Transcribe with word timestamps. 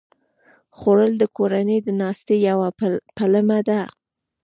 خوړل 0.77 1.13
د 1.19 1.23
کورنۍ 1.37 1.77
د 1.83 1.89
ناستې 2.01 2.35
یوه 2.49 2.67
پلمه 3.15 3.59
ده 3.67 3.81